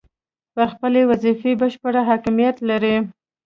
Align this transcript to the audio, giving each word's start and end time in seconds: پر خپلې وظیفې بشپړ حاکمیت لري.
پر 0.53 0.65
خپلې 0.73 1.01
وظیفې 1.09 1.51
بشپړ 1.61 1.93
حاکمیت 2.09 2.57
لري. 2.69 2.95